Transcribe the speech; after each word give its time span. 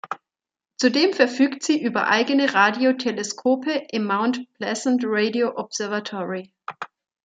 Zudem 0.81 1.13
verfügt 1.13 1.61
sie 1.61 1.79
über 1.79 2.07
eigene 2.07 2.55
Radioteleskope 2.55 3.85
im 3.91 4.05
Mount 4.05 4.51
Pleasant 4.55 5.03
Radio 5.05 5.55
Observatory. 5.55 6.51